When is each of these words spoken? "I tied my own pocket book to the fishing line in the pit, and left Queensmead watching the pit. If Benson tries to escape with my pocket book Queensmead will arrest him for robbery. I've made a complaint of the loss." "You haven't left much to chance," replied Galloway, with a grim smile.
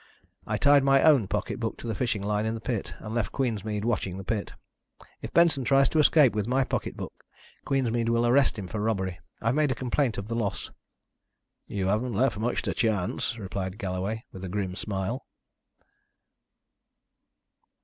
"I 0.47 0.57
tied 0.57 0.83
my 0.83 1.03
own 1.03 1.27
pocket 1.27 1.59
book 1.59 1.77
to 1.77 1.85
the 1.87 1.93
fishing 1.93 2.23
line 2.23 2.47
in 2.47 2.55
the 2.55 2.59
pit, 2.59 2.95
and 2.97 3.13
left 3.13 3.31
Queensmead 3.31 3.85
watching 3.85 4.17
the 4.17 4.23
pit. 4.23 4.51
If 5.21 5.31
Benson 5.31 5.63
tries 5.63 5.89
to 5.89 5.99
escape 5.99 6.33
with 6.33 6.47
my 6.47 6.63
pocket 6.63 6.97
book 6.97 7.13
Queensmead 7.65 8.09
will 8.09 8.25
arrest 8.25 8.57
him 8.57 8.67
for 8.67 8.79
robbery. 8.79 9.19
I've 9.43 9.53
made 9.53 9.69
a 9.71 9.75
complaint 9.75 10.17
of 10.17 10.27
the 10.27 10.33
loss." 10.33 10.71
"You 11.67 11.85
haven't 11.85 12.13
left 12.15 12.39
much 12.39 12.63
to 12.63 12.73
chance," 12.73 13.37
replied 13.37 13.77
Galloway, 13.77 14.25
with 14.31 14.43
a 14.43 14.49
grim 14.49 14.75
smile. 14.75 15.23